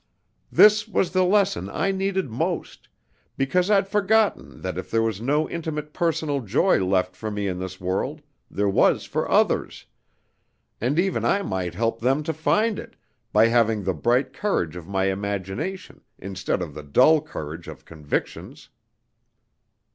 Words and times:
"This 0.51 0.87
was 0.87 1.11
the 1.11 1.23
lesson 1.23 1.69
I 1.69 1.91
needed 1.91 2.27
most, 2.27 2.89
because 3.37 3.69
I'd 3.69 3.87
forgotten 3.87 4.61
that 4.63 4.75
if 4.75 4.89
there 4.89 5.03
was 5.03 5.21
no 5.21 5.47
intimate 5.47 5.93
personal 5.93 6.39
joy 6.41 6.83
left 6.83 7.15
for 7.15 7.29
me 7.29 7.45
in 7.47 7.59
this 7.59 7.79
world, 7.79 8.23
there 8.49 8.67
was 8.67 9.05
for 9.05 9.29
others; 9.29 9.85
and 10.81 10.97
even 10.97 11.23
I 11.23 11.43
might 11.43 11.75
help 11.75 11.99
them 12.01 12.23
to 12.23 12.33
find 12.33 12.79
it, 12.79 12.95
by 13.31 13.45
having 13.49 13.83
the 13.83 13.93
bright 13.93 14.33
courage 14.33 14.75
of 14.75 14.87
my 14.87 15.05
imagination, 15.05 16.01
instead 16.17 16.63
of 16.63 16.73
the 16.73 16.81
dull 16.81 17.21
courage 17.21 17.67
of 17.67 17.85
convictions. 17.85 18.69